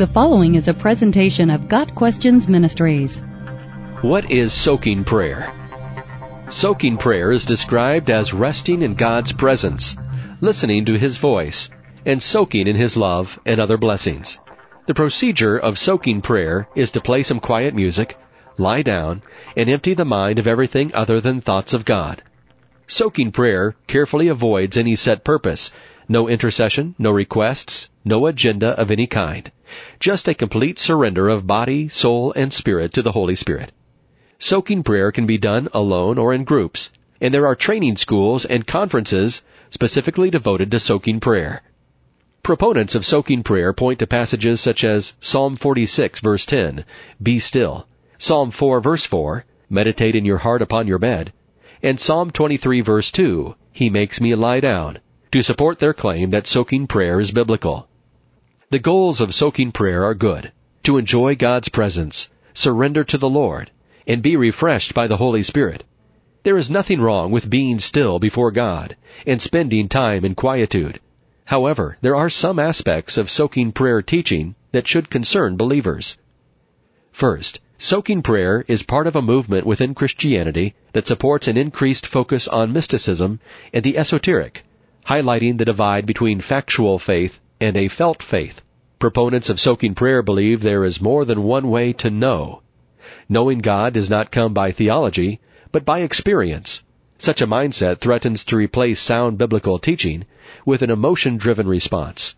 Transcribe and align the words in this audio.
The 0.00 0.06
following 0.06 0.54
is 0.54 0.66
a 0.66 0.72
presentation 0.72 1.50
of 1.50 1.68
Got 1.68 1.94
Questions 1.94 2.48
Ministries. 2.48 3.18
What 4.00 4.30
is 4.30 4.54
soaking 4.54 5.04
prayer? 5.04 5.52
Soaking 6.48 6.96
prayer 6.96 7.30
is 7.30 7.44
described 7.44 8.08
as 8.08 8.32
resting 8.32 8.80
in 8.80 8.94
God's 8.94 9.34
presence, 9.34 9.98
listening 10.40 10.86
to 10.86 10.94
His 10.94 11.18
voice, 11.18 11.68
and 12.06 12.22
soaking 12.22 12.66
in 12.66 12.76
His 12.76 12.96
love 12.96 13.38
and 13.44 13.60
other 13.60 13.76
blessings. 13.76 14.40
The 14.86 14.94
procedure 14.94 15.58
of 15.58 15.78
soaking 15.78 16.22
prayer 16.22 16.66
is 16.74 16.90
to 16.92 17.02
play 17.02 17.22
some 17.22 17.38
quiet 17.38 17.74
music, 17.74 18.16
lie 18.56 18.80
down, 18.80 19.20
and 19.54 19.68
empty 19.68 19.92
the 19.92 20.06
mind 20.06 20.38
of 20.38 20.48
everything 20.48 20.92
other 20.94 21.20
than 21.20 21.42
thoughts 21.42 21.74
of 21.74 21.84
God. 21.84 22.22
Soaking 22.86 23.32
prayer 23.32 23.76
carefully 23.86 24.28
avoids 24.28 24.78
any 24.78 24.96
set 24.96 25.24
purpose, 25.24 25.70
no 26.08 26.26
intercession, 26.26 26.94
no 26.98 27.10
requests, 27.10 27.90
no 28.02 28.24
agenda 28.24 28.68
of 28.80 28.90
any 28.90 29.06
kind. 29.06 29.52
Just 29.98 30.28
a 30.28 30.34
complete 30.34 30.78
surrender 30.78 31.28
of 31.28 31.46
body, 31.46 31.88
soul, 31.88 32.32
and 32.34 32.52
spirit 32.52 32.92
to 32.94 33.02
the 33.02 33.12
Holy 33.12 33.36
Spirit. 33.36 33.72
Soaking 34.38 34.82
prayer 34.82 35.12
can 35.12 35.26
be 35.26 35.36
done 35.36 35.68
alone 35.74 36.16
or 36.16 36.32
in 36.32 36.44
groups, 36.44 36.90
and 37.20 37.34
there 37.34 37.46
are 37.46 37.54
training 37.54 37.96
schools 37.96 38.46
and 38.46 38.66
conferences 38.66 39.42
specifically 39.68 40.30
devoted 40.30 40.70
to 40.70 40.80
soaking 40.80 41.20
prayer. 41.20 41.62
Proponents 42.42 42.94
of 42.94 43.04
soaking 43.04 43.42
prayer 43.42 43.74
point 43.74 43.98
to 43.98 44.06
passages 44.06 44.62
such 44.62 44.82
as 44.82 45.14
Psalm 45.20 45.56
46 45.56 46.20
verse 46.20 46.46
10, 46.46 46.86
Be 47.22 47.38
still, 47.38 47.86
Psalm 48.16 48.50
4 48.50 48.80
verse 48.80 49.04
4, 49.04 49.44
Meditate 49.68 50.16
in 50.16 50.24
your 50.24 50.38
heart 50.38 50.62
upon 50.62 50.86
your 50.86 50.98
bed, 50.98 51.34
and 51.82 52.00
Psalm 52.00 52.30
23 52.30 52.80
verse 52.80 53.10
2, 53.10 53.54
He 53.72 53.90
makes 53.90 54.22
me 54.22 54.34
lie 54.34 54.60
down, 54.60 55.00
to 55.32 55.42
support 55.42 55.80
their 55.80 55.92
claim 55.92 56.30
that 56.30 56.46
soaking 56.46 56.86
prayer 56.86 57.20
is 57.20 57.30
biblical. 57.30 57.89
The 58.72 58.78
goals 58.78 59.20
of 59.20 59.34
soaking 59.34 59.72
prayer 59.72 60.04
are 60.04 60.14
good. 60.14 60.52
To 60.84 60.96
enjoy 60.96 61.34
God's 61.34 61.68
presence, 61.68 62.28
surrender 62.54 63.02
to 63.02 63.18
the 63.18 63.28
Lord, 63.28 63.72
and 64.06 64.22
be 64.22 64.36
refreshed 64.36 64.94
by 64.94 65.08
the 65.08 65.16
Holy 65.16 65.42
Spirit. 65.42 65.82
There 66.44 66.56
is 66.56 66.70
nothing 66.70 67.00
wrong 67.00 67.32
with 67.32 67.50
being 67.50 67.80
still 67.80 68.20
before 68.20 68.52
God 68.52 68.94
and 69.26 69.42
spending 69.42 69.88
time 69.88 70.24
in 70.24 70.36
quietude. 70.36 71.00
However, 71.46 71.98
there 72.00 72.14
are 72.14 72.30
some 72.30 72.60
aspects 72.60 73.18
of 73.18 73.28
soaking 73.28 73.72
prayer 73.72 74.02
teaching 74.02 74.54
that 74.70 74.86
should 74.86 75.10
concern 75.10 75.56
believers. 75.56 76.16
First, 77.10 77.58
soaking 77.76 78.22
prayer 78.22 78.64
is 78.68 78.84
part 78.84 79.08
of 79.08 79.16
a 79.16 79.20
movement 79.20 79.66
within 79.66 79.94
Christianity 79.96 80.76
that 80.92 81.08
supports 81.08 81.48
an 81.48 81.56
increased 81.56 82.06
focus 82.06 82.46
on 82.46 82.72
mysticism 82.72 83.40
and 83.72 83.82
the 83.82 83.98
esoteric, 83.98 84.64
highlighting 85.08 85.58
the 85.58 85.64
divide 85.64 86.06
between 86.06 86.40
factual 86.40 87.00
faith 87.00 87.39
and 87.60 87.76
a 87.76 87.88
felt 87.88 88.22
faith. 88.22 88.62
Proponents 88.98 89.48
of 89.48 89.60
soaking 89.60 89.94
prayer 89.94 90.22
believe 90.22 90.62
there 90.62 90.84
is 90.84 91.00
more 91.00 91.24
than 91.24 91.42
one 91.42 91.70
way 91.70 91.92
to 91.94 92.10
know. 92.10 92.62
Knowing 93.28 93.58
God 93.58 93.92
does 93.94 94.10
not 94.10 94.30
come 94.30 94.52
by 94.52 94.72
theology, 94.72 95.40
but 95.72 95.84
by 95.84 96.00
experience. 96.00 96.82
Such 97.18 97.42
a 97.42 97.46
mindset 97.46 97.98
threatens 97.98 98.44
to 98.46 98.56
replace 98.56 99.00
sound 99.00 99.38
biblical 99.38 99.78
teaching 99.78 100.24
with 100.64 100.82
an 100.82 100.90
emotion-driven 100.90 101.68
response. 101.68 102.34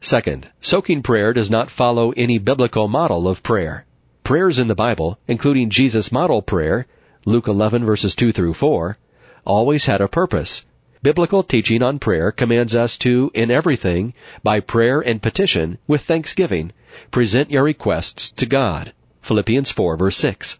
Second, 0.00 0.48
soaking 0.60 1.02
prayer 1.02 1.32
does 1.32 1.50
not 1.50 1.70
follow 1.70 2.12
any 2.16 2.38
biblical 2.38 2.88
model 2.88 3.26
of 3.26 3.42
prayer. 3.42 3.84
Prayers 4.22 4.58
in 4.58 4.68
the 4.68 4.74
Bible, 4.74 5.18
including 5.26 5.70
Jesus' 5.70 6.12
model 6.12 6.42
prayer, 6.42 6.86
Luke 7.24 7.48
11 7.48 7.84
verses 7.84 8.14
2 8.14 8.32
through 8.32 8.54
4, 8.54 8.96
always 9.44 9.86
had 9.86 10.00
a 10.00 10.08
purpose, 10.08 10.64
Biblical 11.00 11.44
teaching 11.44 11.82
on 11.82 12.00
prayer 12.00 12.32
commands 12.32 12.74
us 12.74 12.98
to, 12.98 13.30
in 13.32 13.50
everything, 13.50 14.14
by 14.42 14.58
prayer 14.58 15.00
and 15.00 15.22
petition, 15.22 15.78
with 15.86 16.02
thanksgiving, 16.02 16.72
present 17.12 17.52
your 17.52 17.62
requests 17.62 18.32
to 18.32 18.46
God. 18.46 18.92
Philippians 19.22 19.70
4 19.70 19.96
verse 19.96 20.16
6. 20.16 20.58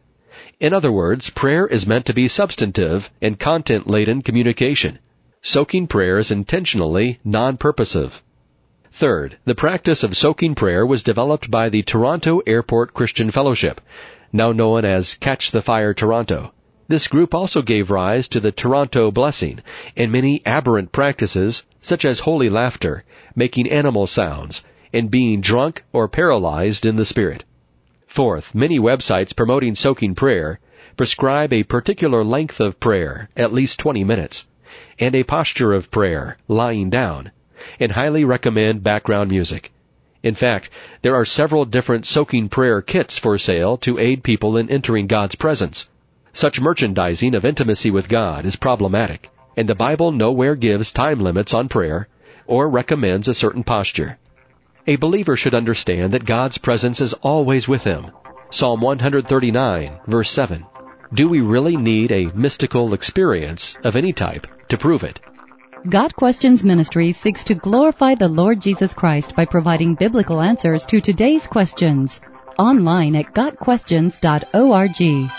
In 0.61 0.73
other 0.73 0.93
words, 0.93 1.31
prayer 1.31 1.67
is 1.67 1.87
meant 1.87 2.07
to 2.07 2.15
be 2.15 2.29
substantive 2.29 3.11
and 3.21 3.39
content-laden 3.39 4.23
communication. 4.23 4.99
Soaking 5.43 5.87
prayer 5.87 6.19
is 6.19 6.31
intentionally 6.31 7.19
non-purposive. 7.25 8.23
Third, 8.93 9.39
the 9.45 9.55
practice 9.55 10.03
of 10.03 10.17
soaking 10.17 10.55
prayer 10.55 10.85
was 10.85 11.03
developed 11.03 11.51
by 11.51 11.69
the 11.69 11.83
Toronto 11.83 12.41
Airport 12.47 12.95
Christian 12.95 13.31
Fellowship, 13.31 13.81
now 14.33 14.53
known 14.53 14.85
as 14.85 15.15
Catch 15.15 15.51
the 15.51 15.63
Fire 15.63 15.95
Toronto. 15.95 16.53
This 16.89 17.07
group 17.07 17.35
also 17.35 17.61
gave 17.61 17.91
rise 17.91 18.29
to 18.29 18.41
the 18.41 18.51
Toronto 18.51 19.11
blessing 19.11 19.61
and 19.95 20.11
many 20.11 20.41
aberrant 20.47 20.91
practices 20.91 21.65
such 21.83 22.03
as 22.03 22.21
holy 22.21 22.49
laughter, 22.49 23.05
making 23.37 23.71
animal 23.71 24.07
sounds, 24.07 24.65
and 24.91 25.11
being 25.11 25.43
drunk 25.43 25.85
or 25.93 26.09
paralyzed 26.09 26.87
in 26.87 26.97
the 26.97 27.05
spirit. 27.05 27.45
Fourth, 28.07 28.55
many 28.55 28.79
websites 28.79 29.37
promoting 29.37 29.75
soaking 29.75 30.15
prayer 30.15 30.61
prescribe 30.97 31.53
a 31.53 31.63
particular 31.63 32.25
length 32.25 32.59
of 32.59 32.81
prayer, 32.81 33.29
at 33.37 33.53
least 33.53 33.79
20 33.79 34.03
minutes, 34.03 34.47
and 34.99 35.15
a 35.15 35.25
posture 35.25 35.75
of 35.75 35.91
prayer, 35.91 36.39
lying 36.49 36.89
down, 36.89 37.33
and 37.79 37.93
highly 37.93 38.25
recommend 38.25 38.83
background 38.83 39.31
music. 39.31 39.73
In 40.23 40.35
fact, 40.35 40.71
there 41.03 41.15
are 41.15 41.27
several 41.27 41.67
different 41.67 42.07
soaking 42.07 42.49
prayer 42.49 42.81
kits 42.81 43.19
for 43.19 43.37
sale 43.37 43.77
to 43.77 43.99
aid 43.99 44.23
people 44.23 44.57
in 44.57 44.71
entering 44.71 45.07
God's 45.07 45.35
presence. 45.35 45.91
Such 46.39 46.61
merchandising 46.61 47.35
of 47.35 47.45
intimacy 47.45 47.91
with 47.91 48.09
God 48.09 48.45
is 48.45 48.55
problematic, 48.55 49.29
and 49.57 49.69
the 49.69 49.75
Bible 49.75 50.13
nowhere 50.13 50.55
gives 50.55 50.93
time 50.93 51.19
limits 51.19 51.53
on 51.53 51.69
prayer 51.69 52.07
or 52.47 52.69
recommends 52.69 53.27
a 53.27 53.35
certain 53.35 53.65
posture. 53.65 54.19
A 54.87 54.95
believer 54.95 55.35
should 55.35 55.53
understand 55.53 56.13
that 56.13 56.25
God's 56.25 56.57
presence 56.57 57.01
is 57.01 57.13
always 57.15 57.67
with 57.67 57.83
him. 57.83 58.13
Psalm 58.51 58.81
139, 58.81 59.99
verse 60.07 60.31
7. 60.31 60.65
Do 61.13 61.29
we 61.29 61.41
really 61.41 61.77
need 61.77 62.13
a 62.13 62.31
mystical 62.37 62.95
experience 62.95 63.77
of 63.83 63.97
any 63.97 64.13
type 64.13 64.47
to 64.69 64.79
prove 64.79 65.03
it? 65.03 65.19
Got 65.91 66.15
Questions 66.15 66.65
Ministry 66.65 67.11
seeks 67.11 67.43
to 67.51 67.55
glorify 67.57 68.15
the 68.15 68.29
Lord 68.29 68.61
Jesus 68.61 68.95
Christ 68.95 69.35
by 69.35 69.45
providing 69.45 69.97
biblical 69.97 70.41
answers 70.41 70.87
to 70.87 71.01
today's 71.01 71.49
questions. 71.49 72.21
Online 72.61 73.17
at 73.17 73.35
GotQuestions.org. 73.35 75.33